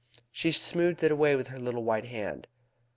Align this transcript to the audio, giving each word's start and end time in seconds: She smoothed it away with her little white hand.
She 0.31 0.51
smoothed 0.51 1.03
it 1.03 1.11
away 1.11 1.35
with 1.35 1.49
her 1.49 1.59
little 1.59 1.83
white 1.83 2.05
hand. 2.05 2.47